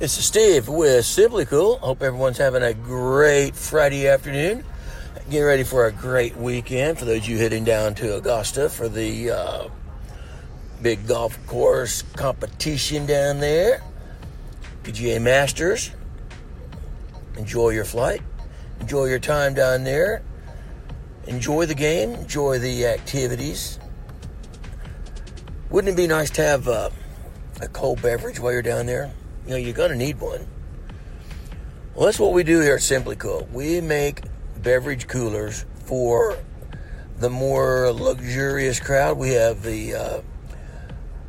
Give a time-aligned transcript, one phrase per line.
[0.00, 1.76] This is Steve with Simply Cool.
[1.76, 4.64] Hope everyone's having a great Friday afternoon.
[5.28, 8.88] Getting ready for a great weekend for those of you heading down to Augusta for
[8.88, 9.68] the uh,
[10.80, 13.82] big golf course competition down there.
[14.84, 15.90] PGA Masters.
[17.36, 18.22] Enjoy your flight.
[18.80, 20.22] Enjoy your time down there.
[21.26, 22.14] Enjoy the game.
[22.14, 23.78] Enjoy the activities.
[25.68, 26.88] Wouldn't it be nice to have uh,
[27.60, 29.12] a cold beverage while you're down there?
[29.44, 30.46] You know, you're going to need one.
[31.94, 33.48] Well, that's what we do here at Simply Cool.
[33.52, 34.22] We make
[34.62, 36.38] beverage coolers for
[37.18, 39.18] the more luxurious crowd.
[39.18, 40.20] We have the uh,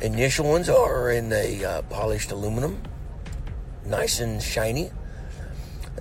[0.00, 2.82] initial ones are in a uh, polished aluminum,
[3.84, 4.90] nice and shiny.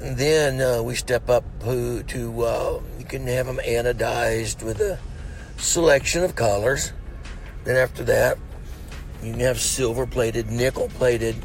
[0.02, 4.82] And then uh, we step up to, to uh, you can have them anodized with
[4.82, 5.00] a
[5.58, 6.94] selection of colors.
[7.64, 8.38] Then after that,
[9.24, 11.36] you can have silver plated, nickel plated,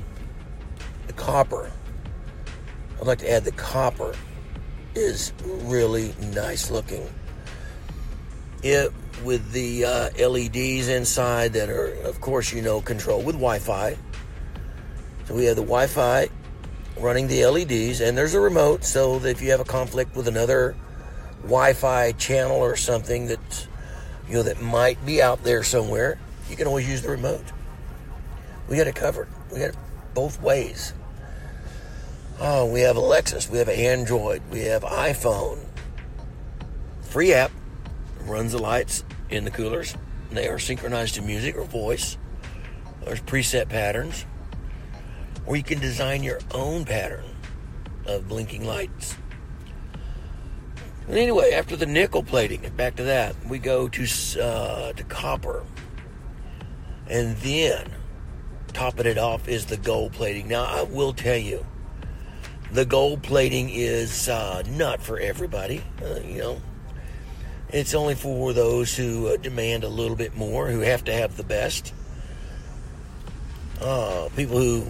[1.16, 1.70] copper.
[3.01, 4.14] I'd like to add the copper
[4.95, 7.08] is really nice looking.
[8.62, 8.92] It
[9.25, 13.97] with the uh, LEDs inside that are, of course, you know, controlled with Wi-Fi.
[15.25, 16.28] So we have the Wi-Fi
[16.98, 18.84] running the LEDs, and there's a remote.
[18.84, 20.77] So if you have a conflict with another
[21.42, 23.69] Wi-Fi channel or something that
[24.28, 27.45] you know that might be out there somewhere, you can always use the remote.
[28.69, 29.28] We got it covered.
[29.53, 29.77] We got it
[30.14, 30.92] both ways.
[32.39, 35.59] Oh, we have Alexis, we have Android, we have iPhone.
[37.01, 37.51] Free app
[38.25, 39.97] runs the lights in the coolers.
[40.31, 42.19] They are synchronized to music or voice.
[43.03, 44.27] There's preset patterns.
[45.47, 47.25] Or you can design your own pattern
[48.05, 49.17] of blinking lights.
[51.09, 54.03] anyway, after the nickel plating, back to that, we go to
[54.42, 55.64] uh, to copper,
[57.09, 57.92] and then
[58.75, 60.48] topping it off is the gold plating.
[60.48, 61.64] Now, I will tell you,
[62.72, 65.83] the gold plating is uh, not for everybody.
[66.03, 66.61] Uh, you know,
[67.70, 71.36] it's only for those who uh, demand a little bit more, who have to have
[71.36, 71.92] the best.
[73.80, 74.86] Uh, people who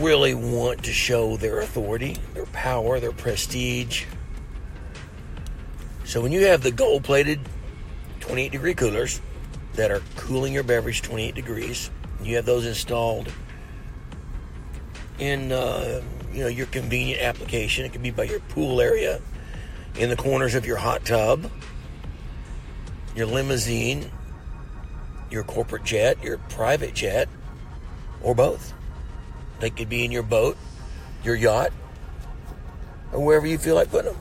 [0.00, 4.04] really want to show their authority, their power, their prestige.
[6.04, 7.40] So when you have the gold plated
[8.20, 9.20] 28 degree coolers
[9.74, 11.90] that are cooling your beverage 28 degrees,
[12.22, 13.30] you have those installed
[15.18, 16.02] in uh,
[16.34, 17.84] you know your convenient application.
[17.84, 19.20] It can be by your pool area,
[19.96, 21.50] in the corners of your hot tub,
[23.14, 24.10] your limousine,
[25.30, 27.28] your corporate jet, your private jet,
[28.22, 28.72] or both.
[29.60, 30.56] They could be in your boat,
[31.22, 31.72] your yacht,
[33.12, 34.20] or wherever you feel like putting them.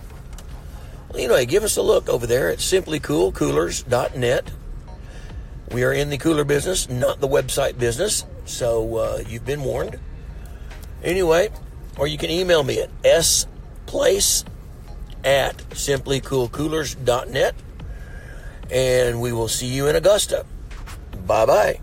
[1.10, 4.52] Well, anyway, give us a look over there at simplycoolcoolers.net.
[5.72, 10.00] We are in the cooler business, not the website business, so uh, you've been warned.
[11.04, 11.50] Anyway,
[11.98, 12.90] or you can email me at
[13.24, 14.44] splace
[15.24, 17.56] at simplycoolcoolers.net,
[18.72, 20.46] and we will see you in Augusta.
[21.26, 21.80] Bye bye.